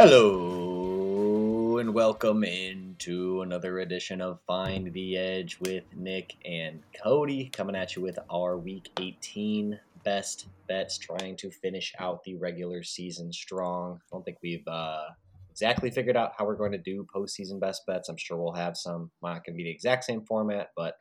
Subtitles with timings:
[0.00, 7.74] Hello and welcome into another edition of Find the Edge with Nick and Kody, coming
[7.74, 13.32] at you with our Week 18 best bets, trying to finish out the regular season
[13.32, 13.96] strong.
[13.96, 15.06] I don't think we've uh,
[15.50, 18.08] exactly figured out how we're going to do postseason best bets.
[18.08, 19.10] I'm sure we'll have some.
[19.20, 20.94] Not going to be the exact same format, but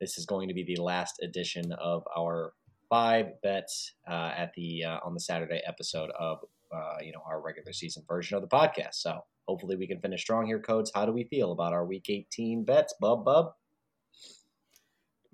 [0.00, 2.52] this is going to be the last edition of our
[2.88, 6.38] five bets uh, at the uh, on the Saturday episode of
[6.72, 8.94] uh, you know our regular season version of the podcast.
[8.94, 10.60] So hopefully we can finish strong here.
[10.60, 13.52] Codes, how do we feel about our Week 18 bets, Bub Bub?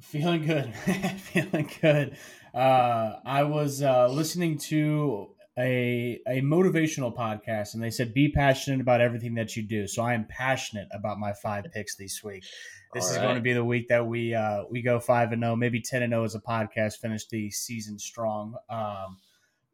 [0.00, 0.74] Feeling good,
[1.18, 2.16] feeling good.
[2.52, 8.80] Uh, I was uh, listening to a a motivational podcast, and they said be passionate
[8.80, 9.86] about everything that you do.
[9.86, 12.44] So I am passionate about my five picks this week.
[12.94, 13.22] This All is right.
[13.24, 16.02] going to be the week that we uh, we go five and zero, maybe ten
[16.02, 16.98] and zero as a podcast.
[16.98, 18.54] Finish the season strong.
[18.68, 19.18] Um,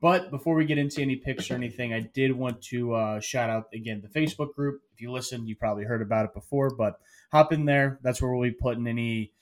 [0.01, 3.51] but before we get into any picks or anything, I did want to uh, shout
[3.51, 4.81] out again the Facebook group.
[4.95, 7.01] If you listen, you probably heard about it before, but
[7.33, 7.99] hop in there.
[8.03, 9.33] That's where we'll be putting any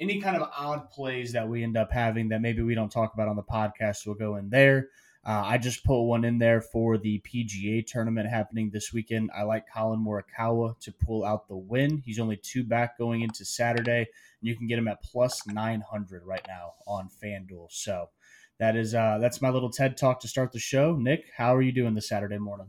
[0.00, 3.14] any kind of odd plays that we end up having that maybe we don't talk
[3.14, 4.06] about on the podcast.
[4.06, 4.88] We'll go in there.
[5.22, 9.30] Uh, I just put one in there for the PGA tournament happening this weekend.
[9.36, 12.02] I like Collin Morikawa to pull out the win.
[12.04, 16.24] He's only two back going into Saturday, and you can get him at plus 900
[16.24, 17.66] right now on FanDuel.
[17.68, 18.08] So
[18.60, 20.94] that is uh, that's my little TED talk to start the show.
[20.94, 22.66] Nick, how are you doing this Saturday morning?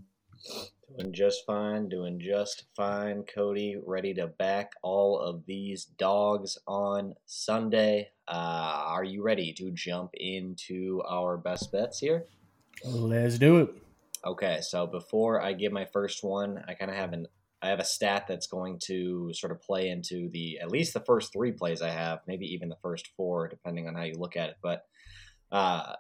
[0.97, 3.23] Doing just fine, doing just fine.
[3.23, 8.09] Kody, ready to back all of these dogs on Sunday.
[8.25, 12.25] Uh, are you ready to jump into our best bets here?
[12.85, 13.69] Let's do it.
[14.25, 17.27] Okay, so before I give my first one, I kind of have an
[17.61, 21.01] I have a stat that's going to sort of play into the at least the
[21.01, 24.37] first three plays I have, maybe even the first four, depending on how you look
[24.37, 24.55] at it.
[24.63, 24.85] But
[25.51, 25.93] uh,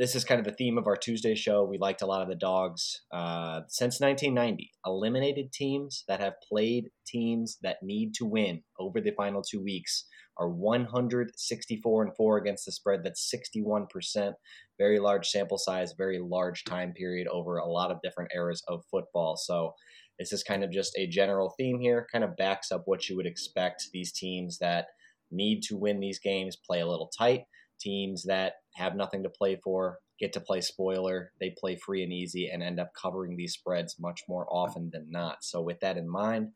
[0.00, 1.62] this is kind of the theme of our Tuesday show.
[1.62, 4.70] We liked a lot of the dogs uh, since 1990.
[4.86, 10.06] Eliminated teams that have played teams that need to win over the final two weeks
[10.38, 13.00] are 164 and four against the spread.
[13.04, 14.36] That's 61 percent.
[14.78, 18.82] Very large sample size, very large time period over a lot of different eras of
[18.90, 19.36] football.
[19.36, 19.74] So
[20.18, 22.06] this is kind of just a general theme here.
[22.10, 23.88] Kind of backs up what you would expect.
[23.92, 24.86] These teams that
[25.30, 27.42] need to win these games play a little tight
[27.80, 31.32] teams that have nothing to play for get to play spoiler.
[31.40, 35.10] They play free and easy and end up covering these spreads much more often than
[35.10, 35.38] not.
[35.42, 36.50] So, with that in mind,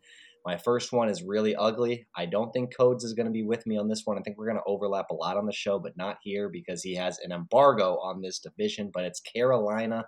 [0.44, 2.06] my first one is really ugly.
[2.14, 4.18] I don't think Codes is going to be with me on this one.
[4.18, 6.82] I think we're going to overlap a lot on the show, but not here because
[6.82, 8.90] he has an embargo on this division.
[8.92, 10.04] But it's Carolina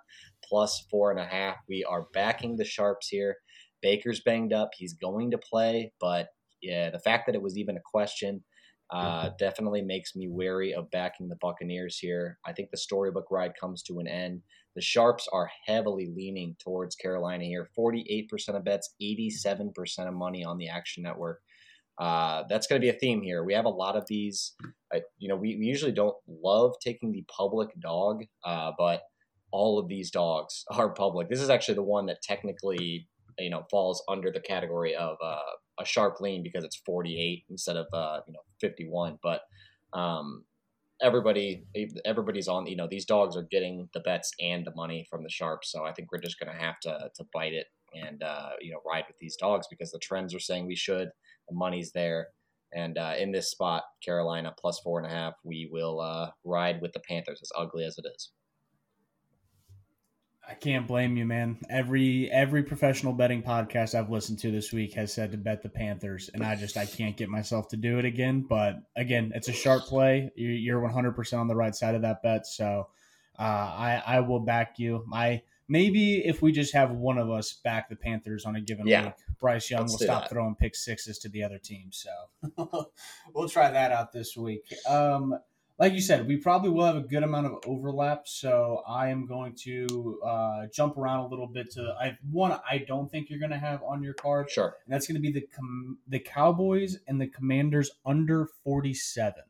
[0.47, 1.55] plus four and a half.
[1.67, 3.35] We are backing the Sharps here.
[3.81, 4.69] Baker's banged up.
[4.77, 6.27] He's going to play, but
[6.61, 8.43] yeah, the fact that it was even a question
[8.89, 12.37] uh, definitely makes me wary of backing the Buccaneers here.
[12.45, 14.41] I think the storybook ride comes to an end.
[14.75, 20.57] The Sharps are heavily leaning towards Carolina here 48% of bets, 87% of money on
[20.57, 21.41] the Action Network.
[21.99, 23.43] Uh, that's going to be a theme here.
[23.43, 24.53] We have a lot of these.
[24.93, 29.01] Uh, you know, we, we, usually don't love taking the public dog, uh, but
[29.51, 31.27] all of these dogs are public.
[31.27, 33.07] This is actually the one that technically,
[33.39, 35.39] you know, falls under the category of uh,
[35.79, 39.19] a sharp lean because it's 48 instead of uh, you know 51.
[39.21, 39.41] But
[39.93, 40.43] um,
[41.01, 41.65] everybody
[42.05, 42.67] everybody's on.
[42.67, 45.71] You know these dogs are getting the bets and the money from the sharps.
[45.71, 48.71] So I think we're just going to have to to bite it and uh, you
[48.71, 51.09] know ride with these dogs because the trends are saying we should.
[51.49, 52.27] The money's there.
[52.73, 56.81] And uh, in this spot, Carolina plus four and a half, we will uh, ride
[56.81, 58.31] with the Panthers, as ugly as it is.
[60.49, 61.57] I can't blame you, man.
[61.69, 65.69] Every every professional betting podcast I've listened to this week has said to bet the
[65.69, 68.45] Panthers, and I just I can't get myself to do it again.
[68.47, 70.31] But again, it's a sharp play.
[70.35, 72.87] You're 100 percent on the right side of that bet, so
[73.37, 75.05] uh, I I will back you.
[75.13, 78.87] I maybe if we just have one of us back the Panthers on a given
[78.87, 79.05] yeah.
[79.05, 80.29] week, Bryce Young Let's will stop that.
[80.29, 81.89] throwing pick sixes to the other team.
[81.91, 82.09] So
[83.33, 84.73] we'll try that out this week.
[84.87, 85.37] Um,
[85.79, 88.27] like you said, we probably will have a good amount of overlap.
[88.27, 92.79] So I am going to uh, jump around a little bit to I one I
[92.79, 94.49] don't think you're going to have on your card.
[94.49, 99.43] Sure, and that's going to be the com- the Cowboys and the Commanders under 47.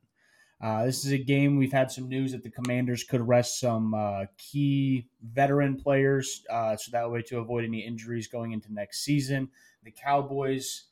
[0.60, 3.94] Uh, this is a game we've had some news that the Commanders could rest some
[3.94, 9.04] uh, key veteran players, uh, so that way to avoid any injuries going into next
[9.04, 9.50] season.
[9.84, 10.86] The Cowboys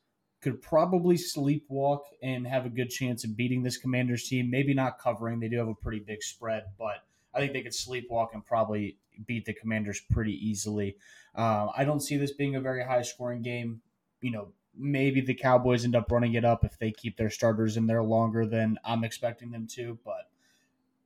[0.45, 4.51] could probably sleepwalk and have a good chance of beating this Commanders team.
[4.51, 7.03] Maybe not covering; they do have a pretty big spread, but
[7.33, 10.97] I think they could sleepwalk and probably beat the Commanders pretty easily.
[11.33, 13.81] Uh, I don't see this being a very high scoring game.
[14.21, 17.75] You know, maybe the Cowboys end up running it up if they keep their starters
[17.75, 20.29] in there longer than I'm expecting them to, but.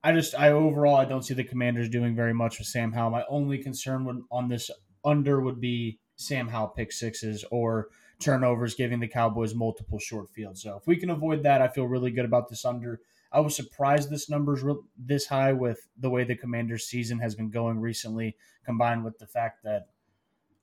[0.01, 3.09] I just, I overall, I don't see the Commanders doing very much with Sam Howell.
[3.09, 4.71] My only concern would, on this
[5.03, 7.89] under would be Sam Howell pick sixes or
[8.19, 10.61] turnovers, giving the Cowboys multiple short fields.
[10.61, 13.01] So if we can avoid that, I feel really good about this under.
[13.31, 14.63] I was surprised this number's
[14.97, 18.35] this high with the way the Commanders' season has been going recently,
[18.65, 19.87] combined with the fact that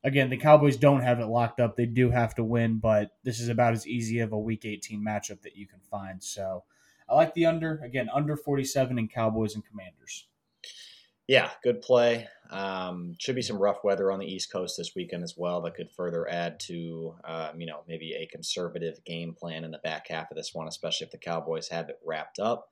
[0.04, 1.76] again the Cowboys don't have it locked up.
[1.76, 5.02] They do have to win, but this is about as easy of a Week 18
[5.04, 6.22] matchup that you can find.
[6.22, 6.64] So
[7.08, 10.26] I like the under again, under 47 in Cowboys and Commanders.
[11.28, 12.28] Yeah, good play.
[12.50, 15.74] Um, should be some rough weather on the East Coast this weekend as well that
[15.74, 20.06] could further add to, um, you know, maybe a conservative game plan in the back
[20.08, 22.68] half of this one, especially if the Cowboys have it wrapped up.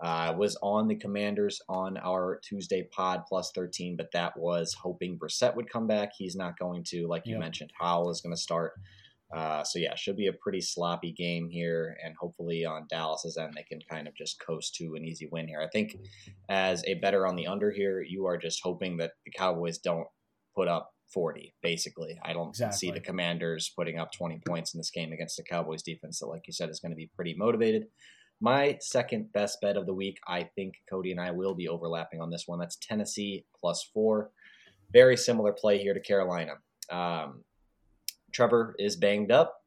[0.00, 4.72] I uh, was on the Commanders on our Tuesday pod plus 13, but that was
[4.72, 6.12] hoping Brissett would come back.
[6.16, 7.40] He's not going to, like you yep.
[7.40, 7.72] mentioned.
[7.78, 8.74] Howell is going to start.
[9.34, 13.52] Uh, so yeah, should be a pretty sloppy game here, and hopefully on Dallas's end
[13.54, 15.60] they can kind of just coast to an easy win here.
[15.60, 15.96] I think
[16.48, 20.06] as a bettor on the under here, you are just hoping that the Cowboys don't
[20.56, 21.54] put up 40.
[21.62, 22.78] Basically, I don't exactly.
[22.78, 26.26] see the Commanders putting up 20 points in this game against the Cowboys defense that,
[26.26, 27.84] like you said, is going to be pretty motivated.
[28.40, 32.20] My second best bet of the week, I think Kody and I will be overlapping
[32.20, 32.60] on this one.
[32.60, 34.30] That's Tennessee plus four.
[34.92, 36.52] Very similar play here to Carolina.
[36.90, 37.44] Um,
[38.32, 39.62] Trevor is banged up,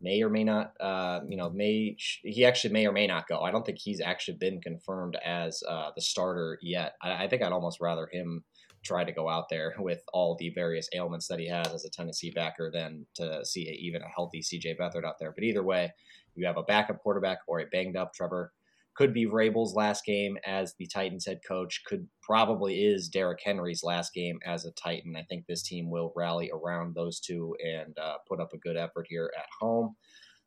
[0.00, 3.40] may or may not, uh, you know, may he actually may or may not go.
[3.40, 6.94] I don't think he's actually been confirmed as uh, the starter yet.
[7.02, 8.44] I, I, think I'd almost rather him
[8.84, 11.90] try to go out there with all the various ailments that he has as a
[11.90, 15.32] Tennessee backer than to see even a healthy CJ Beathard out there.
[15.32, 15.92] But either way,
[16.34, 18.52] you have a backup quarterback or a banged up Trevor
[18.96, 21.82] could be Vrabel's last game as the Titans head coach.
[21.86, 25.16] Could probably is Derrick Henry's last game as a Titan.
[25.16, 28.76] I think this team will rally around those two and uh, put up a good
[28.76, 29.96] effort here at home.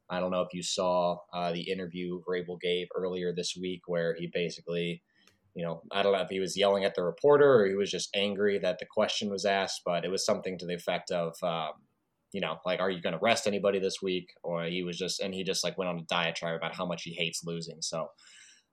[0.10, 4.16] I don't know if you saw uh, the interview Rabel gave earlier this week, where
[4.18, 5.04] he basically,
[5.54, 7.92] you know, I don't know if he was yelling at the reporter or he was
[7.92, 11.36] just angry that the question was asked, but it was something to the effect of,
[11.44, 11.74] um,
[12.32, 14.30] you know, like, are you going to rest anybody this week?
[14.42, 17.04] Or he was just, and he just like went on a diatribe about how much
[17.04, 17.82] he hates losing.
[17.82, 18.08] So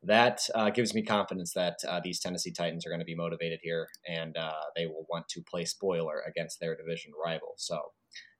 [0.02, 3.60] that uh, gives me confidence that uh, these Tennessee Titans are going to be motivated
[3.62, 7.54] here and uh, they will want to play spoiler against their division rival.
[7.56, 7.80] So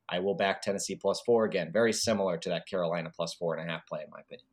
[0.09, 3.69] I will back Tennessee plus four again, very similar to that Carolina plus four and
[3.69, 4.47] a half play, in my opinion.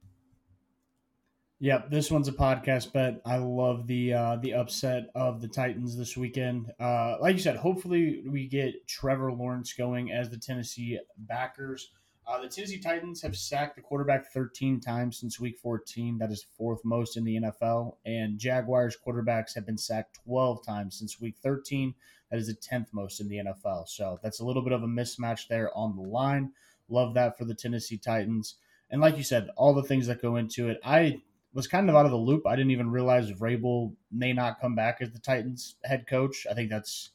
[1.60, 3.22] Yep, this one's a podcast bet.
[3.26, 6.74] I love the uh, the upset of the Titans this weekend.
[6.78, 11.90] Uh, like you said, hopefully we get Trevor Lawrence going as the Tennessee backers.
[12.26, 16.18] Uh, the Tennessee Titans have sacked the quarterback 13 times since week 14.
[16.18, 17.98] That is fourth most in the NFL.
[18.06, 21.94] And Jaguars quarterbacks have been sacked 12 times since week 13.
[22.32, 23.90] That is the 10th most in the NFL.
[23.90, 26.52] So that's a little bit of a mismatch there on the line.
[26.88, 28.56] Love that for the Tennessee Titans.
[28.90, 30.80] And like you said, all the things that go into it.
[30.84, 31.22] I
[31.54, 32.48] was kind of out of the loop.
[32.48, 36.48] I didn't even realize Vrabel may not come back as the Titans head coach.
[36.50, 37.12] I think that's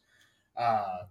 [0.56, 1.04] uh,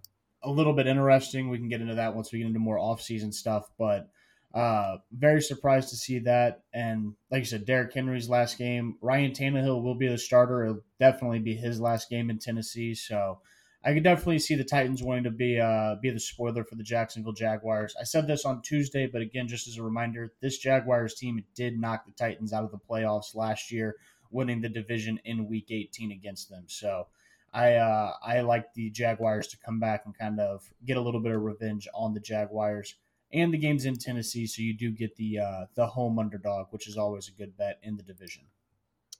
[0.43, 1.49] a little bit interesting.
[1.49, 4.09] We can get into that once we get into more off-season stuff, but
[4.53, 6.61] uh, very surprised to see that.
[6.73, 8.97] And like I said, Derrick Henry's last game.
[9.01, 10.63] Ryan Tannehill will be the starter.
[10.63, 12.95] It'll definitely be his last game in Tennessee.
[12.95, 13.39] So
[13.83, 16.83] I could definitely see the Titans wanting to be uh, be the spoiler for the
[16.83, 17.95] Jacksonville Jaguars.
[17.99, 21.79] I said this on Tuesday, but again, just as a reminder, this Jaguars team did
[21.79, 23.95] knock the Titans out of the playoffs last year,
[24.31, 26.63] winning the division in Week 18 against them.
[26.67, 27.07] So
[27.53, 31.21] I uh, I like the Jaguars to come back and kind of get a little
[31.21, 32.95] bit of revenge on the Jaguars.
[33.33, 36.87] And the game's in Tennessee, so you do get the uh, the home underdog, which
[36.87, 38.43] is always a good bet in the division.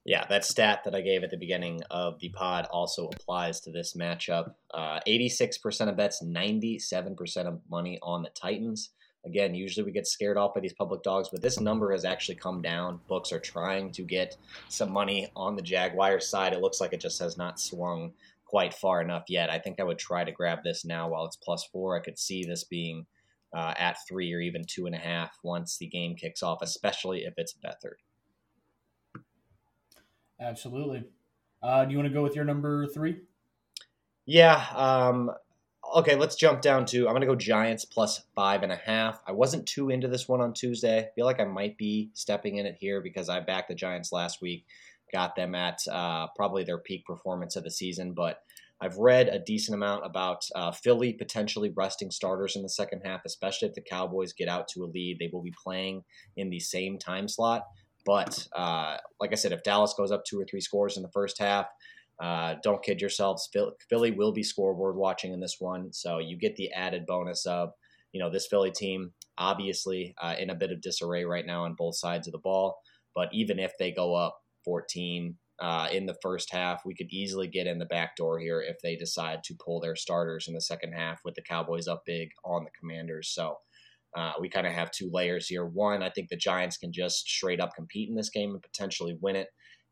[0.08, 3.72] Yeah, that stat that I gave at the beginning of the pod also applies to
[3.72, 4.54] this matchup.
[4.74, 8.92] Uh, 86% of bets, 97% of money on the Titans.
[9.28, 12.36] Again, usually we get scared off by these public dogs, but this number has actually
[12.36, 13.02] come down.
[13.10, 14.38] Books are trying to get
[14.70, 16.54] some money on the Jaguar side.
[16.54, 18.14] It looks like it just has not swung
[18.46, 19.50] quite far enough yet.
[19.50, 21.98] I think I would try to grab this now while it's plus four.
[21.98, 23.06] I could see this being
[23.54, 27.26] uh, at three or even two and a half once the game kicks off, especially
[27.26, 27.98] if it's Beathard.
[30.40, 31.04] Absolutely.
[31.62, 33.18] Uh, do you want to go with your number three?
[34.26, 34.66] Yeah.
[34.74, 35.32] Um,
[35.96, 37.08] okay, let's jump down to.
[37.08, 39.20] I'm to go Giants plus five and a half.
[39.28, 41.00] I wasn't too into this one on Tuesday.
[41.00, 44.12] I feel like I might be stepping in it here because I backed the Giants
[44.12, 44.66] last week,
[45.12, 48.14] got them at uh, probably their peak performance of the season.
[48.14, 48.42] But
[48.80, 53.22] I've read a decent amount about uh, Philly potentially resting starters in the second half,
[53.26, 55.18] especially if the Cowboys get out to a lead.
[55.20, 56.04] They will be playing
[56.36, 57.64] in the same time slot.
[58.06, 61.10] But uh, like I said, if Dallas goes up two or three scores in the
[61.10, 61.66] first half,
[62.20, 63.50] uh, don't kid yourselves.
[63.90, 67.72] Philly will be scoreboard watching in this one, so you get the added bonus of
[68.12, 71.76] you know this Philly team obviously uh, in a bit of disarray right now on
[71.76, 72.80] both sides of the ball.
[73.14, 76.86] But even if they go up 14, uh, in the first half.
[76.86, 79.96] We could easily get in the back door here if they decide to pull their
[79.96, 83.30] starters in the second half with the Cowboys up big on the Commanders.
[83.30, 83.58] So
[84.16, 85.66] uh, we kind of have two layers here.
[85.66, 89.18] One, I think the Giants can just straight up compete in this game and potentially
[89.22, 89.48] win it.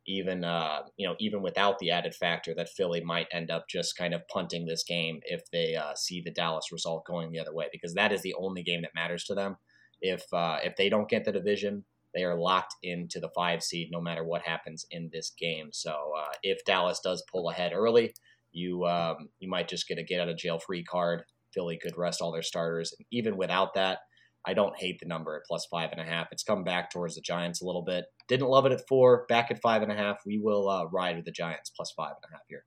[0.08, 3.98] Even uh, you know, even without the added factor that Philly might end up just
[3.98, 7.54] kind of punting this game if they uh, see the Dallas result going the other
[7.54, 9.58] way, because that is the only game that matters to them.
[10.02, 13.90] If uh, if they don't get the division, they are locked into the five seed
[13.92, 15.70] no matter what happens in this game.
[15.72, 18.14] So uh, if Dallas does pull ahead early,
[18.52, 21.24] you um, you might just get a get out of jail free card.
[21.54, 24.00] Philly could rest all their starters, and even without that,
[24.46, 26.28] I don't hate the number at plus five and a half.
[26.32, 28.06] It's come back towards the Giants a little bit.
[28.28, 29.26] Didn't love it at four.
[29.28, 30.22] Back at five and a half.
[30.26, 32.66] We will uh, ride with the Giants plus five and a half here.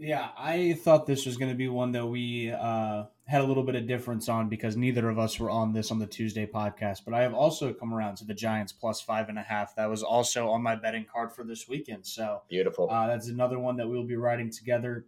[0.00, 3.64] Yeah, I thought this was going to be one that we uh, had a little
[3.64, 7.00] bit of difference on because neither of us were on this on the Tuesday podcast.
[7.04, 9.74] But I have also come around to the Giants plus five and a half.
[9.74, 12.06] That was also on my betting card for this weekend.
[12.06, 12.88] So beautiful.
[12.88, 15.04] Uh, that's another one that we'll be riding together.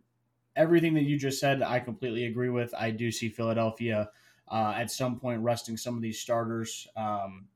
[0.56, 2.74] Everything that you just said, I completely agree with.
[2.76, 4.10] I do see Philadelphia
[4.50, 6.86] uh, at some point resting some of these starters.
[6.96, 7.46] Um,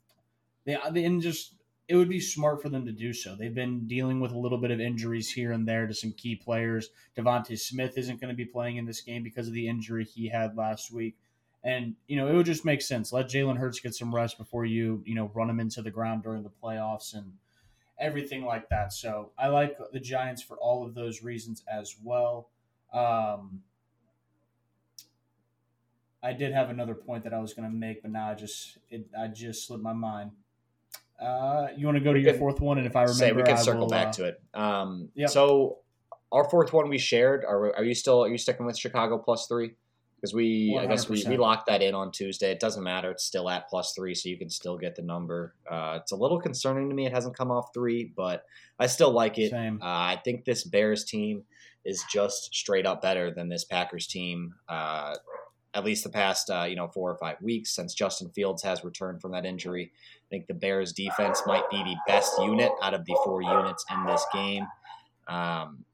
[0.65, 1.55] they, they and just
[1.87, 3.37] it would be smart for them to do so.
[3.37, 6.35] They've been dealing with a little bit of injuries here and there to some key
[6.35, 6.89] players.
[7.17, 10.29] DeVonta Smith isn't going to be playing in this game because of the injury he
[10.29, 11.17] had last week.
[11.63, 13.13] And, you know, it would just make sense.
[13.13, 16.23] Let Jalen Hurts get some rest before you, you know, run him into the ground
[16.23, 17.33] during the playoffs and
[17.99, 18.93] everything like that.
[18.93, 22.49] So I like the Giants for all of those reasons as well.
[22.93, 23.63] Um,
[26.25, 28.78] I did have another point that I was going to make, but now I just
[28.90, 30.31] it, I just slipped my mind.
[31.21, 33.43] Uh, you want to go to your fourth one, and if I remember, say we
[33.43, 34.43] can circle will, back uh, to it.
[34.54, 35.31] Um, yep.
[35.31, 35.78] So
[36.33, 37.45] our fourth one we shared.
[37.45, 39.75] Are are you still are you sticking with Chicago plus three?
[40.16, 40.81] Because we 100%.
[40.81, 42.50] I guess we, we locked that in on Tuesday.
[42.50, 43.11] It doesn't matter.
[43.11, 45.54] It's still at plus three, so you can still get the number.
[45.71, 47.04] Uh, it's a little concerning to me.
[47.04, 48.45] It hasn't come off three, but
[48.78, 49.52] I still like it.
[49.52, 51.45] Uh, I think this Bears team
[51.85, 54.54] is just straight up better than this Packers team.
[54.66, 55.16] Uh,
[55.75, 58.85] at least the past uh, you know four or five weeks since Justin Fields has
[58.85, 59.93] returned from that injury.
[59.95, 63.85] I think the Bears defense might be the best unit out of the four units
[63.90, 64.66] in this game.
[65.28, 65.85] Um,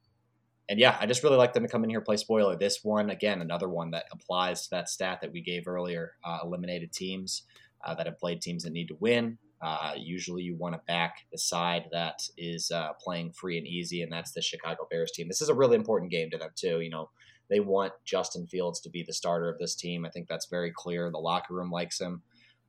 [0.68, 2.56] and yeah, I just really like them to come in here play spoiler.
[2.56, 6.38] This one again, another one that applies to that stat that we gave earlier: uh,
[6.44, 7.42] eliminated teams
[7.84, 9.38] uh, that have played teams that need to win.
[9.62, 14.02] Uh, usually, you want to back the side that is uh, playing free and easy,
[14.02, 15.28] and that's the Chicago Bears team.
[15.28, 16.80] This is a really important game to them too.
[16.80, 17.10] You know,
[17.50, 20.06] they want Justin Fields to be the starter of this team.
[20.06, 21.10] I think that's very clear.
[21.10, 22.22] The locker room likes him,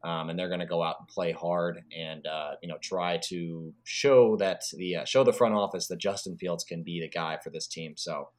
[0.04, 3.20] um, and they're going to go out and play hard and uh, you know try
[3.30, 7.10] to show that the uh, show the front office that Justin Fields can be the
[7.10, 7.94] guy for this team.
[7.96, 8.30] So.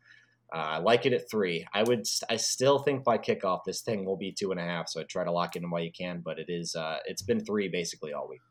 [0.55, 1.67] Uh, I like it at three.
[1.73, 2.07] I would.
[2.29, 4.87] I still think by kickoff this thing will be two and a half.
[4.87, 6.21] So I try to lock in while you can.
[6.23, 6.75] But it is.
[6.75, 8.43] Uh, it's been three basically all week.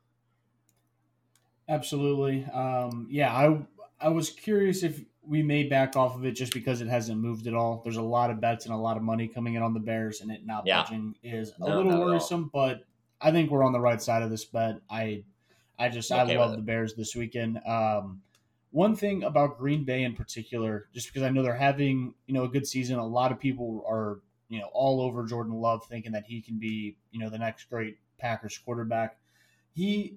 [1.70, 2.44] Absolutely.
[2.46, 3.60] Um, yeah, I
[4.00, 7.48] I was curious if we may back off of it just because it hasn't moved
[7.48, 7.82] at all.
[7.84, 10.22] There's a lot of bets and a lot of money coming in on the Bears,
[10.22, 10.84] and it not yeah.
[10.84, 12.50] budging is a no, little worrisome.
[12.52, 12.86] But
[13.20, 14.82] I think we're on the right side of this bet.
[14.90, 15.24] I,
[15.78, 17.60] I just okay I love the Bears this weekend.
[17.66, 18.22] Um,
[18.72, 22.44] one thing about Green Bay in particular, just because I know they're having you know
[22.44, 26.14] a good season, a lot of people are you know all over Jordan Love, thinking
[26.14, 29.18] that he can be you know the next great Packers quarterback.
[29.74, 30.16] He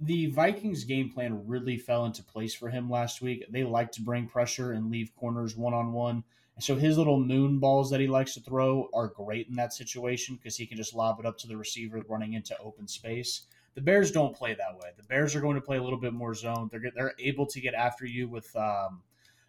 [0.00, 3.44] the Vikings game plan really fell into place for him last week.
[3.50, 6.24] They like to bring pressure and leave corners one on one.
[6.60, 10.36] So his little moon balls that he likes to throw are great in that situation
[10.36, 13.42] because he can just lob it up to the receiver running into open space.
[13.74, 14.90] The Bears don't play that way.
[14.96, 16.68] The Bears are going to play a little bit more zone.
[16.70, 19.02] They're they're able to get after you with um,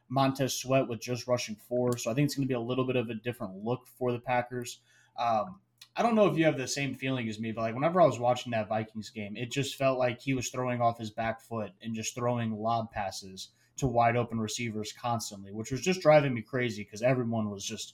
[0.09, 1.97] Montez Sweat with just rushing four.
[1.97, 4.11] So I think it's going to be a little bit of a different look for
[4.11, 4.79] the Packers.
[5.19, 5.59] Um,
[5.97, 8.05] I don't know if you have the same feeling as me, but like whenever I
[8.05, 11.39] was watching that Vikings game, it just felt like he was throwing off his back
[11.39, 16.33] foot and just throwing lob passes to wide open receivers constantly, which was just driving
[16.33, 17.93] me crazy because everyone was just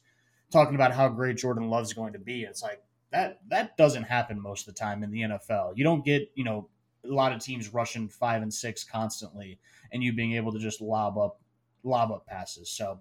[0.51, 2.41] talking about how great Jordan Love's going to be.
[2.41, 2.81] It's like
[3.11, 5.73] that that doesn't happen most of the time in the NFL.
[5.75, 6.69] You don't get, you know,
[7.05, 9.59] a lot of teams rushing five and six constantly
[9.91, 11.39] and you being able to just lob up
[11.83, 12.69] lob up passes.
[12.69, 12.99] So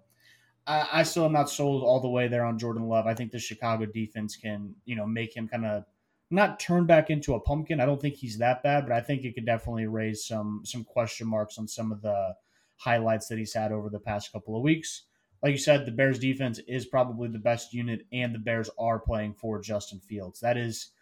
[0.71, 3.07] I, I still am not sold all the way there on Jordan Love.
[3.07, 5.85] I think the Chicago defense can, you know, make him kind of
[6.31, 7.81] not turn back into a pumpkin.
[7.81, 10.85] I don't think he's that bad, but I think it could definitely raise some some
[10.85, 12.35] question marks on some of the
[12.77, 15.07] highlights that he's had over the past couple of weeks.
[15.43, 19.00] Like you said, the Bears defense is probably the best unit, and the Bears are
[19.00, 20.39] playing for Justin Fields.
[20.39, 20.93] That is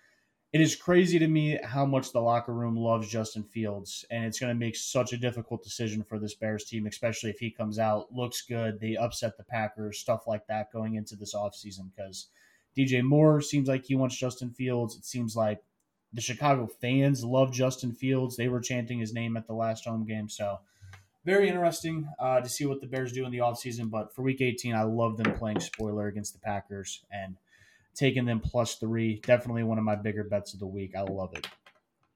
[0.52, 4.40] it is crazy to me how much the locker room loves Justin Fields, and it's
[4.40, 7.78] going to make such a difficult decision for this Bears team, especially if he comes
[7.78, 11.90] out, looks good, they upset the Packers, stuff like that going into this offseason.
[11.94, 12.28] Because
[12.76, 14.96] DJ Moore seems like he wants Justin Fields.
[14.96, 15.60] It seems like
[16.14, 18.36] the Chicago fans love Justin Fields.
[18.36, 20.30] They were chanting his name at the last home game.
[20.30, 20.60] So
[21.26, 23.90] very interesting uh, to see what the Bears do in the offseason.
[23.90, 27.36] But for week 18, I love them playing spoiler against the Packers and
[27.98, 29.20] taking them plus three.
[29.26, 30.94] Definitely one of my bigger bets of the week.
[30.96, 31.46] I love it.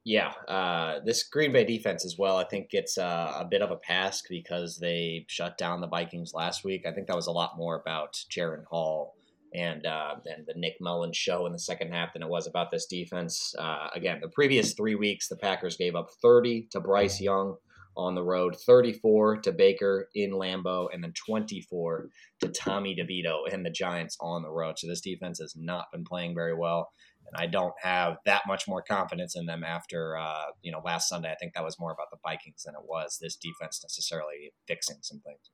[0.05, 3.71] Yeah, uh, this Green Bay defense as well, I think it's uh, a bit of
[3.71, 6.87] a pass because they shut down the Vikings last week.
[6.87, 9.15] I think that was a lot more about Jaren Hall
[9.55, 12.73] and uh, and the Nick Mullens show in the second half than it was about
[12.73, 13.55] this defense.
[13.57, 17.57] Uh, again, the previous three weeks, the Packers gave up 30 to Bryce Young
[17.97, 22.09] on the road, 34 to Baker in Lambeau, and then 24
[22.41, 24.79] to Tommy DeVito and the Giants on the road.
[24.79, 26.91] So this defense has not been playing very well.
[27.27, 31.09] And I don't have that much more confidence in them after, uh, you know, last
[31.09, 31.31] Sunday.
[31.31, 34.97] I think that was more about the Vikings than it was this defense necessarily fixing
[35.03, 35.51] some things.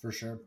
[0.00, 0.40] For sure.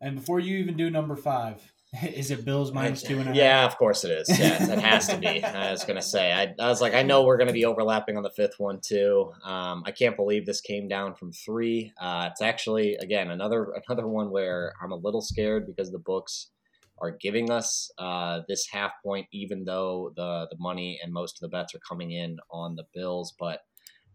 [0.00, 1.72] And before you even do number five,
[2.02, 3.34] is it Bills minus two and a half?
[3.34, 4.28] Yeah, of course it is.
[4.38, 5.42] Yeah, it has to be.
[5.44, 6.32] I was gonna say.
[6.32, 9.32] I, I was like, I know we're gonna be overlapping on the fifth one too.
[9.42, 11.92] Um, I can't believe this came down from three.
[11.98, 16.50] Uh, it's actually again another another one where I'm a little scared because the books
[16.98, 21.40] are giving us uh, this half point, even though the the money and most of
[21.40, 23.34] the bets are coming in on the Bills.
[23.38, 23.60] But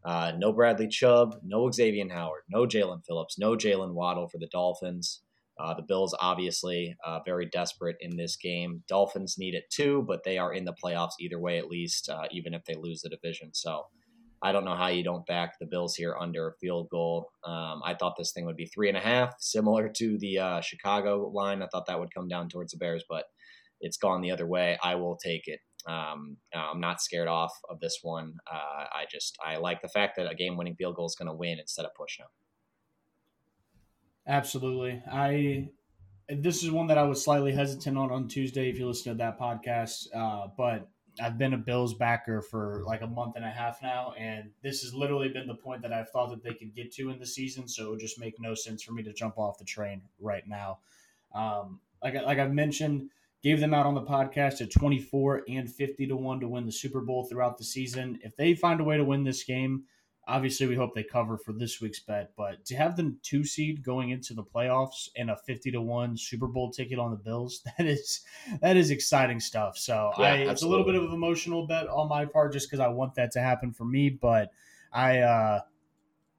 [0.06, 4.48] uh, no Bradley Chubb, no Xavier Howard, no Jaelan Phillips, no Jaylen Waddle for the
[4.48, 5.22] Dolphins.
[5.60, 8.83] Uh, the Bills obviously uh, very desperate in this game.
[8.88, 12.24] Dolphins need it too, but they are in the playoffs either way, at least, uh,
[12.31, 13.53] even if they lose the division.
[13.53, 13.86] So
[14.41, 17.31] I don't know how you don't back the Bills here under a field goal.
[17.45, 20.62] Um, I thought this thing would be three and a half, similar to the uh,
[20.62, 21.62] Chicago line.
[21.62, 23.25] I thought that would come down towards the Bears, but
[23.79, 24.77] it's gone the other way.
[24.83, 25.60] I will take it.
[25.86, 28.36] Um, I'm not scared off of this one.
[28.51, 31.33] Uh, I just I like the fact that a game-winning field goal is going to
[31.33, 32.25] win instead of push now.
[34.27, 35.01] Absolutely.
[35.12, 35.70] I
[36.30, 39.18] this is one that I was slightly hesitant on on Tuesday if you listen to
[39.18, 40.88] that podcast, uh, but
[41.22, 44.81] I've been a Bills backer for like a month and a half now, and this
[44.81, 47.25] has literally been the point that I've thought that they could get to in the
[47.25, 47.68] season.
[47.68, 50.48] So it would just make no sense for me to jump off the train right
[50.48, 50.79] now.
[51.36, 53.09] Um, like like I've mentioned,
[53.44, 56.66] gave them out on the podcast at twenty four and fifty to one to win
[56.66, 58.20] the Super Bowl throughout the season.
[58.24, 59.83] If they find a way to win this game,
[60.25, 63.83] Obviously, we hope they cover for this week's bet, but to have the two seed
[63.83, 67.62] going into the playoffs and a fifty to one Super Bowl ticket on the Bills,
[67.77, 68.22] that is
[68.62, 69.77] that is exciting stuff.
[69.77, 72.70] So yeah, I, it's a little bit of an emotional bet on my part, just
[72.70, 74.09] because I want that to happen for me.
[74.09, 74.51] But
[74.94, 75.62] I, uh,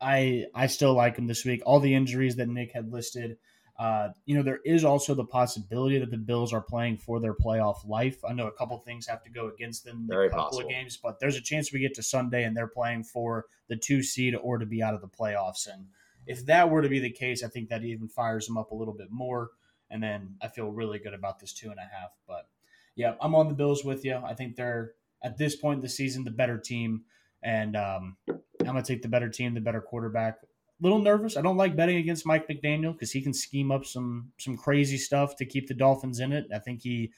[0.00, 1.62] I, I still like them this week.
[1.66, 3.38] All the injuries that Nick had listed,
[3.76, 7.34] uh, you know, there is also the possibility that the Bills are playing for their
[7.34, 8.24] playoff life.
[8.24, 10.66] I know a couple things have to go against them in a couple possible.
[10.66, 13.76] of games, but there's a chance we get to Sunday and they're playing for the
[13.76, 15.66] two seed or to be out of the playoffs.
[15.66, 15.86] And
[16.26, 18.76] if that were to be the case, I think that even fires them up a
[18.76, 19.50] little bit more.
[19.90, 22.12] And then I feel really good about this two and a half.
[22.28, 22.48] But
[22.94, 24.14] yeah, I'm on the Bills with you.
[24.24, 27.02] I think they're at this point in the season the better team,
[27.42, 30.38] and um, I'm gonna take the better team, the better quarterback
[30.84, 31.36] little nervous.
[31.36, 34.98] I don't like betting against Mike McDaniel because he can scheme up some some crazy
[34.98, 36.46] stuff to keep the Dolphins in it.
[36.54, 37.10] I think he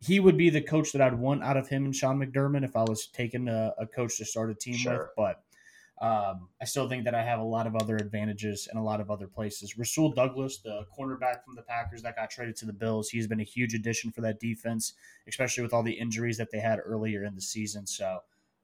[0.00, 2.76] he would be the coach that I'd want out of him and Sean McDermott if
[2.76, 4.92] I was taking a, a coach to start a team sure.
[4.92, 5.08] with.
[5.16, 5.42] But
[6.00, 9.00] um, I still think that I have a lot of other advantages and a lot
[9.00, 9.76] of other places.
[9.76, 13.40] Rasul Douglas, the cornerback from the Packers that got traded to the Bills, he's been
[13.40, 14.92] a huge addition for that defense,
[15.26, 17.84] especially with all the injuries that they had earlier in the season.
[17.84, 18.20] So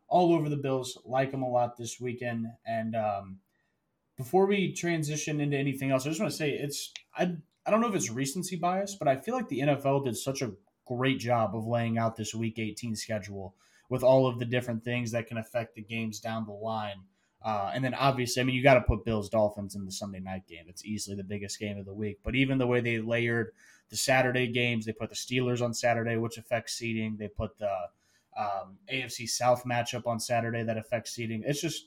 [0.06, 3.40] all over the Bills, like him a lot this weekend, and um,
[4.16, 7.80] before we transition into anything else, I just want to say it's I I don't
[7.80, 10.52] know if it's recency bias, but I feel like the NFL did such a
[10.86, 13.54] great job of laying out this Week 18 schedule
[13.88, 17.02] with all of the different things that can affect the games down the line.
[17.42, 20.20] Uh, and then obviously, I mean, you got to put Bills Dolphins in the Sunday
[20.20, 20.64] night game.
[20.66, 22.18] It's easily the biggest game of the week.
[22.22, 23.52] But even the way they layered
[23.90, 27.16] the Saturday games, they put the Steelers on Saturday, which affects seeding.
[27.18, 27.70] They put the
[28.38, 31.42] um, AFC South matchup on Saturday that affects seeding.
[31.44, 31.84] It's just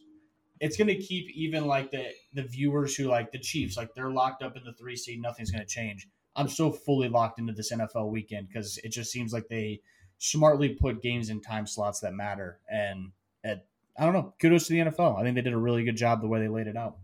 [0.59, 4.11] it's going to keep even like the the viewers who like the Chiefs, like they're
[4.11, 5.21] locked up in the three seed.
[5.21, 6.07] Nothing's going to change.
[6.35, 9.81] I'm so fully locked into this NFL weekend because it just seems like they
[10.19, 12.59] smartly put games in time slots that matter.
[12.69, 13.11] And
[13.43, 13.65] at,
[13.97, 14.33] I don't know.
[14.39, 15.19] Kudos to the NFL.
[15.19, 16.97] I think they did a really good job the way they laid it out.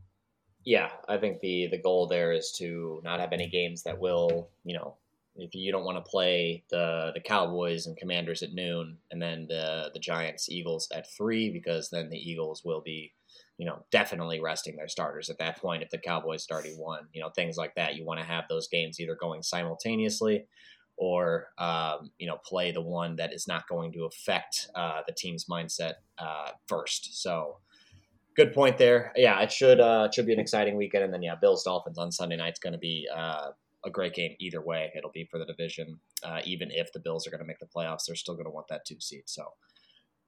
[0.65, 4.49] Yeah, I think the the goal there is to not have any games that will,
[4.63, 4.95] you know,
[5.35, 9.47] if you don't want to play the the Cowboys and Commanders at noon, and then
[9.47, 13.11] the the Giants Eagles at three, because then the Eagles will be
[13.57, 17.07] you know, definitely resting their starters at that point if the Cowboys already won.
[17.13, 17.95] You know, things like that.
[17.95, 20.45] You want to have those games either going simultaneously
[20.97, 25.13] or, um, you know, play the one that is not going to affect uh, the
[25.13, 27.21] team's mindset uh, first.
[27.21, 27.57] So,
[28.35, 29.11] good point there.
[29.15, 31.03] Yeah, it should uh, it should be an exciting weekend.
[31.03, 33.49] And then, yeah, Bills Dolphins on Sunday night is going to be uh,
[33.85, 34.91] a great game either way.
[34.95, 35.99] It'll be for the division.
[36.23, 38.51] Uh, even if the Bills are going to make the playoffs, they're still going to
[38.51, 39.23] want that two seed.
[39.25, 39.45] So,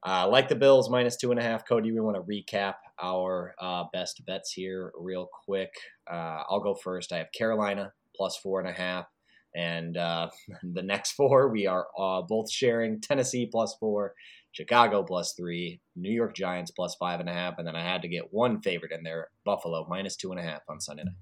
[0.08, 1.68] Uh, like the Bills minus two and a half.
[1.68, 5.72] Kody, we want to recap our uh, best bets here real quick.
[6.10, 7.12] Uh, I'll go first.
[7.12, 9.08] I have Carolina plus four and a half.
[9.56, 10.30] And uh,
[10.74, 14.14] the next four, we are uh, both sharing Tennessee plus four,
[14.52, 17.58] Chicago plus three, New York Giants plus five and a half.
[17.58, 20.44] And then I had to get one favorite in there Buffalo minus two and a
[20.44, 21.16] half on Sunday night.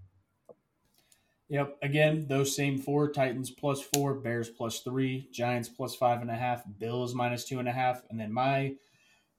[1.54, 1.78] Yep.
[1.84, 6.36] Again, those same four Titans plus four, Bears plus three, Giants plus five and a
[6.36, 8.74] half, Bills minus two and a half, and then my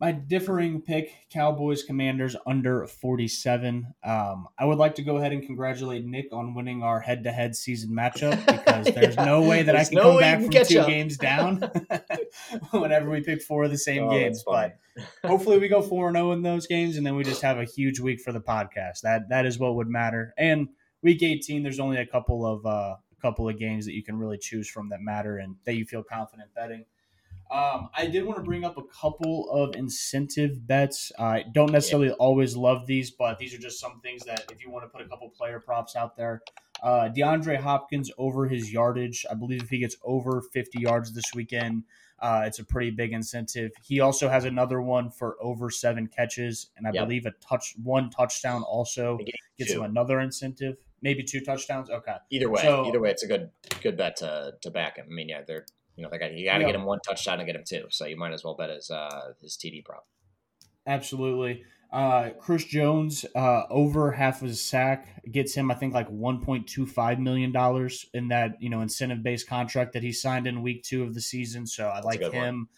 [0.00, 3.94] my differing pick Cowboys Commanders under 47.
[4.04, 7.32] Um, I would like to go ahead and congratulate Nick on winning our head to
[7.32, 10.50] head season matchup because there's yeah, no way that I can no come back from
[10.50, 10.86] two up.
[10.86, 11.68] games down
[12.70, 14.44] whenever we pick four of the same oh, games.
[14.46, 14.76] But
[15.24, 17.98] hopefully we go 4 0 in those games and then we just have a huge
[17.98, 19.00] week for the podcast.
[19.02, 20.32] That That is what would matter.
[20.38, 20.68] And
[21.04, 24.18] week 18, there's only a couple of uh, a couple of games that you can
[24.18, 26.84] really choose from that matter and that you feel confident betting.
[27.50, 31.12] Um, I did want to bring up a couple of incentive bets.
[31.18, 34.70] I don't necessarily always love these, but these are just some things that if you
[34.70, 36.42] want to put a couple player props out there.
[36.82, 39.24] Uh, DeAndre Hopkins over his yardage.
[39.30, 41.84] I believe if he gets over 50 yards this weekend,
[42.18, 43.72] uh, it's a pretty big incentive.
[43.82, 47.04] He also has another one for over seven catches, and I yep.
[47.04, 49.18] believe a touch one touchdown also
[49.58, 51.90] gets him another incentive maybe two touchdowns.
[51.90, 52.16] Okay.
[52.30, 53.50] Either way, so, either way, it's a good
[53.82, 55.06] good bet to to back him.
[55.08, 56.66] I mean, yeah, they're you know they got you got to yeah.
[56.66, 58.90] get him one touchdown and get him two, so you might as well bet his
[58.90, 60.08] uh, his TD prop.
[60.86, 61.62] Absolutely.
[61.92, 66.40] Uh, Chris Jones uh, over half of his sack gets him, I think, like one
[66.40, 70.48] point two five million dollars in that you know incentive based contract that he signed
[70.48, 71.66] in week two of the season.
[71.66, 72.68] So I That's like him.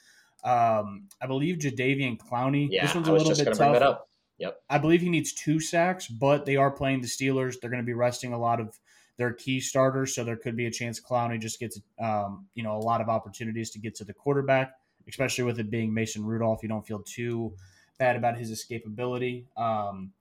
[0.45, 2.69] Um, I believe Jadeveon Clowney.
[2.71, 3.99] Yeah, this one's a little bit tough.
[4.39, 4.61] Yep.
[4.69, 7.59] I believe he needs two sacks, but they are playing the Steelers.
[7.61, 8.79] They're going to be resting a lot of
[9.17, 12.77] their key starters, so there could be a chance Clowney just gets um, you know
[12.77, 14.75] a lot of opportunities to get to the quarterback,
[15.09, 16.63] especially with it being Mason Rudolph.
[16.63, 17.55] You don't feel too
[17.99, 19.47] bad about his escapability.
[19.57, 20.13] Um,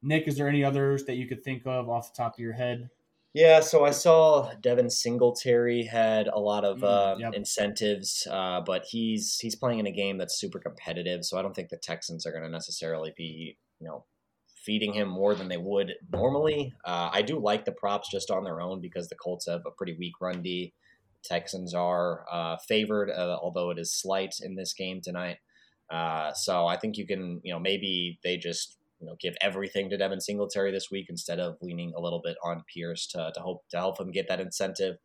[0.00, 2.52] Nick, is there any others that you could think of off the top of your
[2.52, 2.88] head?
[3.34, 7.34] Yeah, so I saw Devin Singletary had a lot of uh, yep.
[7.34, 11.24] incentives, uh, but he's he's playing in a game that's super competitive.
[11.24, 14.06] So I don't think the Texans are going to necessarily be you know
[14.64, 16.74] feeding him more than they would normally.
[16.84, 19.70] Uh, I do like the props just on their own because the Colts have a
[19.70, 20.72] pretty weak run D.
[21.24, 25.36] Texans are uh, favored, uh, although it is slight in this game tonight.
[25.90, 29.90] Uh, so I think you can, you know, maybe they just you know give everything
[29.90, 33.40] to Devin Singletary this week instead of leaning a little bit on Pierce to, to
[33.40, 34.96] hope to help him get that incentive.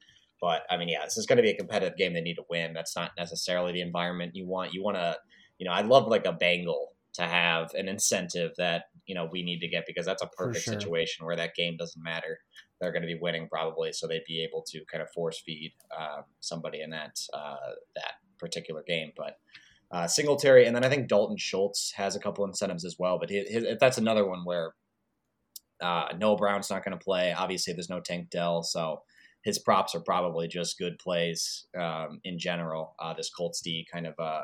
[0.42, 2.14] But I mean, yeah, this is going to be a competitive game.
[2.14, 2.74] They need to win.
[2.74, 4.74] That's not necessarily the environment you want.
[4.74, 5.18] You want to,
[5.58, 9.44] you know, I love like a Bengal to have an incentive that you know we
[9.44, 10.74] need to get because that's a perfect sure.
[10.74, 12.40] situation where that game doesn't matter.
[12.80, 15.74] They're going to be winning probably, so they'd be able to kind of force feed
[15.98, 19.12] uh, somebody in that uh, that particular game.
[19.16, 19.38] But
[19.94, 23.20] uh, Singletary, and then I think Dalton Schultz has a couple incentives as well.
[23.20, 24.74] But his, his, that's another one where
[25.82, 27.32] uh, Noah Brown's not going to play.
[27.32, 29.04] Obviously, there's no Tank Dell, so
[29.44, 32.96] his props are probably just good plays um, in general.
[33.00, 34.42] Uh, this Colts D kind of uh,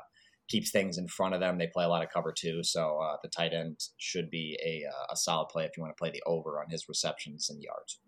[0.50, 1.58] keeps things in front of them.
[1.58, 4.88] They play a lot of cover too, so uh, the tight end should be a,
[4.88, 7.64] uh, a solid play if you want to play the over on his receptions and
[7.64, 8.00] yards.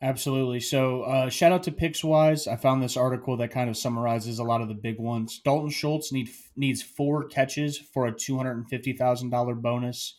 [0.00, 0.60] Absolutely.
[0.60, 2.46] So, uh, shout out to Pickswise.
[2.46, 5.40] I found this article that kind of summarizes a lot of the big ones.
[5.44, 10.14] Dalton Schultz need, needs four catches for a $250,000 bonus.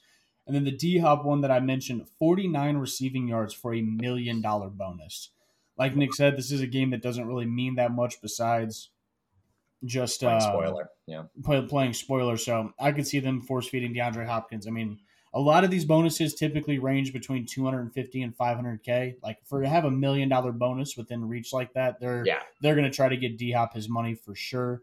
[0.46, 4.42] And then the D Hop one that I mentioned, 49 receiving yards for a million
[4.42, 5.30] dollar bonus.
[5.78, 8.90] Like Nick said, this is a game that doesn't really mean that much besides
[9.86, 10.90] just playing uh, spoiler.
[11.06, 11.24] Yeah.
[11.44, 12.36] Play, playing spoiler.
[12.36, 14.68] So I could see them force feeding DeAndre Hopkins.
[14.68, 15.00] I mean,
[15.34, 19.86] a lot of these bonuses typically range between 250 and 500k like for to have
[19.86, 22.40] a million dollar bonus within reach like that they're yeah.
[22.62, 24.82] they're going to try to get d-hop his money for sure.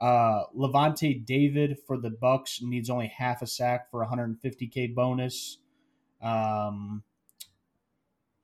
[0.00, 5.58] Uh lavonte david for the bucks needs only half a sack for 150k bonus.
[6.20, 7.02] Um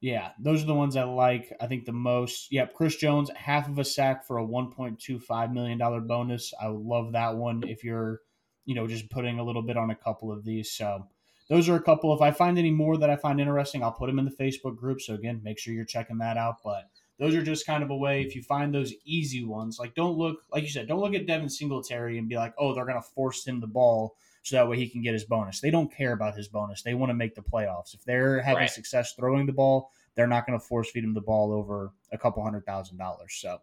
[0.00, 2.52] yeah those are the ones i like i think the most.
[2.52, 6.54] Yep chris jones half of a sack for a 1.25 million dollar bonus.
[6.60, 8.20] I would love that one if you're
[8.64, 11.06] you know just putting a little bit on a couple of these so
[11.52, 12.14] those are a couple.
[12.14, 14.74] If I find any more that I find interesting, I'll put them in the Facebook
[14.74, 15.02] group.
[15.02, 16.56] So again, make sure you're checking that out.
[16.64, 16.88] But
[17.18, 20.16] those are just kind of a way if you find those easy ones, like don't
[20.16, 23.02] look like you said, don't look at Devin Singletary and be like, oh, they're gonna
[23.02, 25.60] force him the ball so that way he can get his bonus.
[25.60, 26.80] They don't care about his bonus.
[26.80, 27.92] They want to make the playoffs.
[27.92, 28.70] If they're having right.
[28.70, 32.18] success throwing the ball, they're not going to force feed him the ball over a
[32.18, 33.38] couple hundred thousand dollars.
[33.38, 33.58] So.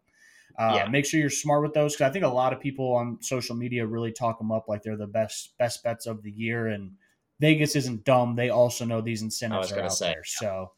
[0.58, 0.88] Uh, yeah.
[0.90, 3.56] Make sure you're smart with those because I think a lot of people on social
[3.56, 6.92] media really talk them up like they're the best best bets of the year, and
[7.40, 8.36] Vegas isn't dumb.
[8.36, 10.24] They also know these incentives are out say, there.
[10.26, 10.72] So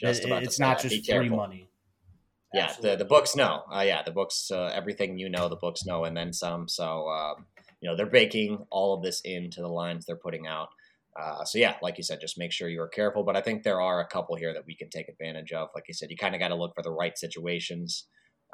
[0.00, 1.68] it, it's not just free money.
[2.54, 3.62] Yeah, the, the books know.
[3.72, 6.68] Uh, yeah, the books, uh, everything you know, the books know, and then some.
[6.68, 7.46] So, um,
[7.82, 10.68] you know they're baking all of this into the lines they're putting out.
[11.18, 13.22] Uh, so yeah, like you said, just make sure you are careful.
[13.22, 15.68] But I think there are a couple here that we can take advantage of.
[15.74, 18.06] Like you said, you kind of got to look for the right situations.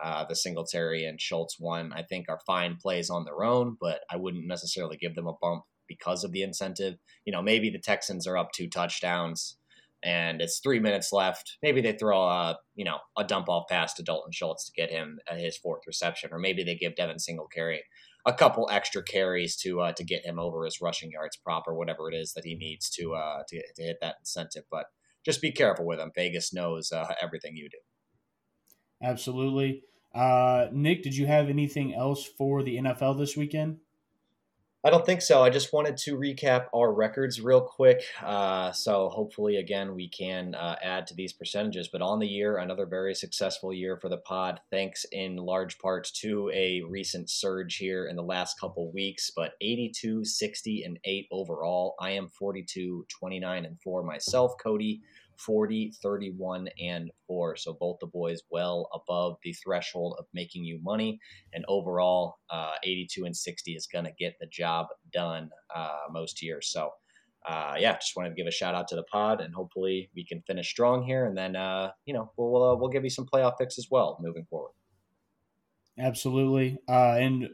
[0.02, 4.00] Uh, the Singletary and Schultz one, I think, are fine plays on their own, but
[4.10, 6.96] I wouldn't necessarily give them a bump because of the incentive.
[7.24, 9.56] You know, maybe the Texans are up two touchdowns
[10.02, 11.58] and it's three minutes left.
[11.62, 14.90] Maybe they throw a you know a dump off pass to Dalton Schultz to get
[14.90, 17.82] him his fourth reception, or maybe they give Devin Singletary
[18.26, 21.74] a couple extra carries to uh, to get him over his rushing yards prop or
[21.74, 24.64] whatever it is that he needs to uh, to, to hit that incentive.
[24.70, 24.86] But
[25.24, 26.12] just be careful with him.
[26.14, 27.78] Vegas knows uh, everything you do.
[29.02, 29.82] Absolutely.
[30.14, 33.78] Uh, Nick, did you have anything else for the NFL this weekend?
[34.84, 35.42] I don't think so.
[35.42, 38.00] I just wanted to recap our records real quick.
[38.22, 41.88] Uh, so hopefully, again, we can uh, add to these percentages.
[41.88, 46.08] But on the year, another very successful year for the pod, thanks in large part
[46.20, 49.32] to a recent surge here in the last couple weeks.
[49.34, 51.96] But 82, 60, and 8 overall.
[52.00, 54.52] I am 42, 29, and 4 myself.
[54.64, 55.00] Kody,
[55.38, 57.56] 40, 31, and 4.
[57.56, 61.18] So both the boys well above the threshold of making you money.
[61.52, 66.42] And overall, uh, 82 and 60 is going to get the job done uh, most
[66.42, 66.68] years.
[66.70, 66.90] So,
[67.46, 70.24] uh, yeah, just wanted to give a shout out to the pod, and hopefully we
[70.24, 71.24] can finish strong here.
[71.24, 74.18] And then, uh, you know, we'll uh, we'll give you some playoff picks as well
[74.20, 74.72] moving forward.
[75.98, 77.48] Absolutely, uh, and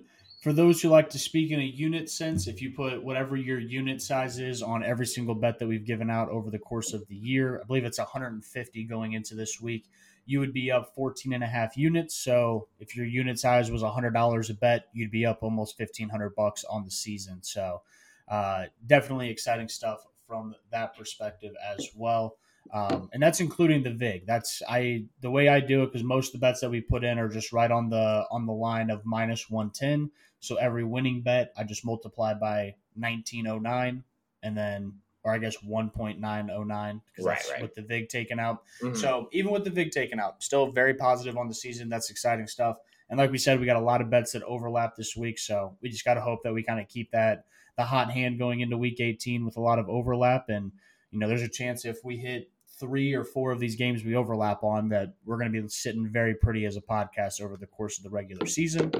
[0.44, 3.59] for those who like to speak in a unit sense, if you put whatever your
[3.59, 7.09] unit size is on every single bet that we've given out over the course of
[7.09, 9.87] the year, I believe it's 150 going into this week,
[10.26, 12.14] you would be up 14 and a half units.
[12.14, 16.62] So if your unit size was $100 a bet, you'd be up almost 1500 bucks
[16.64, 17.38] on the season.
[17.40, 17.80] So
[18.28, 22.37] uh, definitely exciting stuff from that perspective as well.
[22.72, 24.27] Um, and that's including the vig.
[24.27, 27.05] That's I the way I do it because most of the bets that we put
[27.05, 30.11] in are just right on the on the line of minus one ten.
[30.40, 34.03] So every winning bet I just multiply by nineteen oh nine,
[34.42, 37.62] and then or I guess one point nine oh nine because Right, that's right.
[37.62, 38.62] with the vig taken out.
[38.83, 38.96] Mhm.
[38.96, 41.88] So even with the vig taken out, still very positive on the season.
[41.88, 42.79] That's exciting stuff.
[43.11, 45.77] And like we said, we got a lot of bets that overlap this week, so
[45.83, 47.44] we just got to hope that we kind of keep that
[47.77, 50.48] the hot hand going into week 18 with a lot of overlap.
[50.48, 50.72] And
[51.11, 54.14] you know, there's a chance if we hit three or four of these games we
[54.16, 57.66] overlap on that we're going to be sitting very pretty as a podcast over the
[57.66, 58.90] course of the regular season.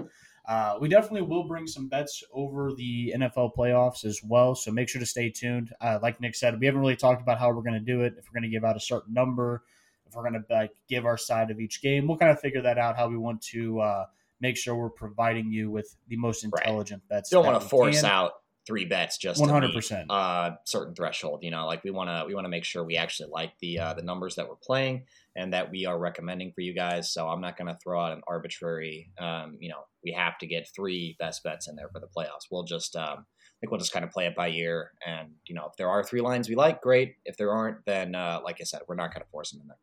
[0.47, 4.89] Uh, we definitely will bring some bets over the NFL playoffs as well, so make
[4.91, 5.73] sure to stay tuned.
[5.81, 8.15] Uh, like Nick said, we haven't really talked about how we're going to do it.
[8.19, 9.63] If we're going to give out a certain number,
[10.07, 12.61] if we're going to like give our side of each game, we'll kind of figure
[12.61, 12.95] that out.
[12.97, 14.05] How we want to uh,
[14.41, 16.53] make sure we're providing you with the most Right.
[16.63, 17.31] intelligent bets.
[17.31, 18.11] Don't want to force can.
[18.11, 18.33] out
[18.67, 21.41] three bets just 100% a certain threshold.
[21.43, 23.79] You know, like we want to we want to make sure we actually like the
[23.79, 25.05] uh, the numbers that we're playing
[25.37, 27.13] and that we are recommending for you guys.
[27.13, 29.11] So I'm not going to throw out an arbitrary.
[29.19, 32.47] Um, you know, we have to get three best bets in there for the playoffs.
[32.51, 34.93] We'll just um, I think we'll just kind of play it by ear.
[35.07, 37.17] And you know, if there are three lines we like, great.
[37.25, 39.69] If there aren't, then uh, like I said, we're not going to force them in
[39.69, 39.79] there.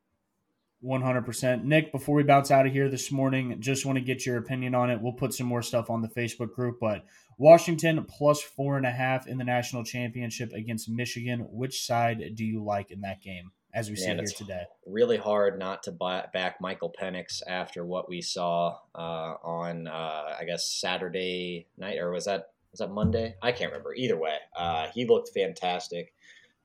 [0.82, 1.92] One hundred percent, Nick.
[1.92, 4.90] Before we bounce out of here this morning, just want to get your opinion on
[4.90, 5.00] it.
[5.00, 7.06] We'll put some more stuff on the Facebook group, but
[7.38, 11.48] Washington plus four and a half in the national championship against Michigan.
[11.52, 13.52] Which side do you like in that game?
[13.74, 18.10] As we sit here today, really hard not to buy, back Michael Penix after what
[18.10, 23.36] we saw uh, on, uh, I guess Saturday night, or was that was that Monday?
[23.42, 23.94] I can't remember.
[23.94, 26.14] Either way, uh, he looked fantastic.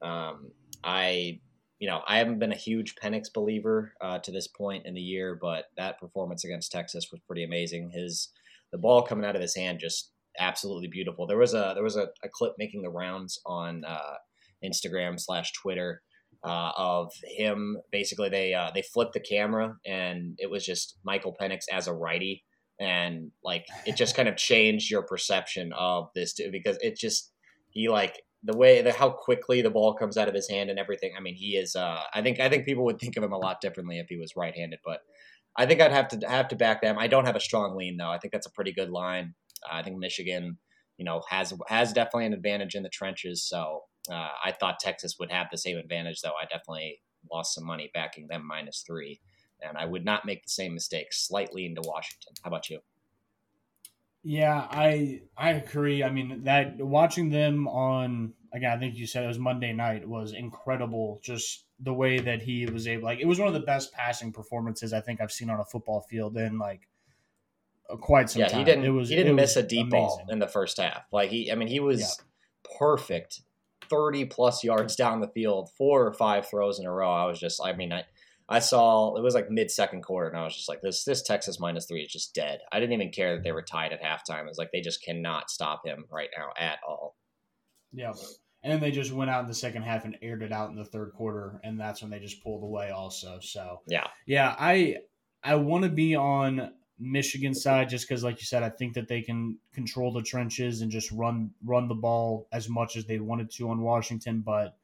[0.02, 0.50] Um,
[0.82, 1.40] I,
[1.78, 5.00] you know, I haven't been a huge Penix believer uh, to this point in the
[5.00, 7.90] year, but that performance against Texas was pretty amazing.
[7.90, 8.30] His
[8.72, 11.26] the ball coming out of his hand just absolutely beautiful.
[11.26, 14.16] There was a there was a, a clip making the rounds on uh,
[14.64, 16.02] Instagram slash Twitter
[16.44, 17.76] uh, of him.
[17.92, 21.94] Basically, they uh, they flipped the camera, and it was just Michael Penix as a
[21.94, 22.44] righty,
[22.80, 27.32] and like it just kind of changed your perception of this dude because it just
[27.70, 30.78] he like the way the how quickly the ball comes out of his hand and
[30.78, 31.12] everything.
[31.16, 31.76] I mean, he is.
[31.76, 34.16] Uh, I think I think people would think of him a lot differently if he
[34.16, 35.00] was right-handed, but.
[35.58, 36.98] I think I'd have to have to back them.
[36.98, 38.10] I don't have a strong lean though.
[38.10, 39.34] I think that's a pretty good line.
[39.64, 40.58] Uh, I think Michigan,
[40.98, 43.42] you know, has has definitely an advantage in the trenches.
[43.42, 46.34] So uh, I thought Texas would have the same advantage, though.
[46.38, 47.00] I definitely
[47.32, 49.18] lost some money backing them minus three,
[49.62, 51.06] and I would not make the same mistake.
[51.12, 52.34] Slightly into Washington.
[52.44, 52.80] How about you?
[54.26, 56.02] Yeah, I I agree.
[56.02, 60.06] I mean that watching them on again, I think you said it was Monday night
[60.06, 61.20] was incredible.
[61.22, 64.32] Just the way that he was able, like, it was one of the best passing
[64.32, 66.88] performances I think I've seen on a football field in like
[67.88, 68.58] uh, quite some yeah, time.
[68.58, 68.84] he didn't.
[68.84, 71.04] It was he didn't miss a deep ball in the first half.
[71.12, 72.20] Like he, I mean, he was
[72.80, 73.42] perfect,
[73.88, 77.12] thirty plus yards down the field, four or five throws in a row.
[77.12, 78.02] I was just, I mean, I,
[78.48, 81.22] I saw it was like mid second quarter, and I was just like, this this
[81.22, 82.60] Texas minus three is just dead.
[82.70, 84.42] I didn't even care that they were tied at halftime.
[84.42, 87.16] It was like they just cannot stop him right now at all.
[87.92, 88.12] Yeah.
[88.62, 90.76] And then they just went out in the second half and aired it out in
[90.76, 93.38] the third quarter, and that's when they just pulled away also.
[93.40, 94.96] So yeah, yeah, I
[95.42, 99.08] I want to be on Michigan side just because, like you said, I think that
[99.08, 103.18] they can control the trenches and just run run the ball as much as they
[103.18, 104.76] wanted to on Washington, but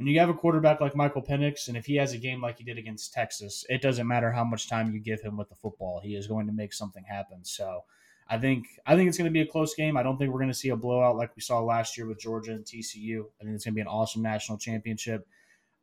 [0.00, 2.56] when you have a quarterback like Michael Penix, and if he has a game like
[2.56, 5.54] he did against Texas, it doesn't matter how much time you give him with the
[5.54, 6.00] football.
[6.02, 7.44] He is going to make something happen.
[7.44, 7.84] So
[8.26, 9.98] I think I think it's going to be a close game.
[9.98, 12.18] I don't think we're going to see a blowout like we saw last year with
[12.18, 13.26] Georgia and TCU.
[13.38, 15.28] I think it's going to be an awesome national championship.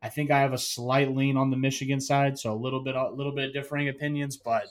[0.01, 2.95] I think I have a slight lean on the Michigan side, so a little bit
[2.95, 4.65] a little bit differing opinions, but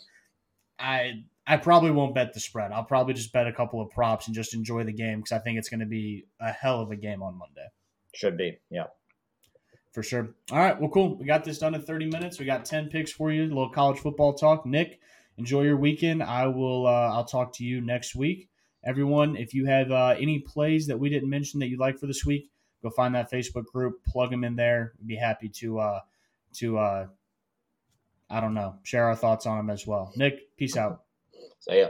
[0.81, 2.73] I I probably won't bet the spread.
[2.73, 5.39] I'll probably just bet a couple of props and just enjoy the game because I
[5.39, 7.69] think it's going to be a hell of a game on Monday.
[8.13, 8.87] Should be, yeah
[9.97, 10.29] for sure.
[10.53, 11.17] All right, well, cool.
[11.17, 12.39] We got this done in 30 minutes.
[12.39, 13.45] We got 10 picks for you.
[13.45, 14.67] A little college football talk.
[14.67, 15.01] Nick,
[15.39, 16.23] enjoy your weekend.
[16.23, 16.87] I will.
[16.87, 18.51] Uh, I'll talk to you next week.
[18.85, 22.07] Everyone, if you have uh, any plays that we didn't mention that you like for
[22.07, 22.51] this week,
[22.83, 24.93] go find that Facebook group, plug them in there.
[24.99, 26.01] We'd be happy to uh,
[26.57, 27.07] to uh,
[28.29, 30.13] I don't know share our thoughts on them as well.
[30.15, 31.05] Nick, peace out.
[31.61, 31.89] See ya.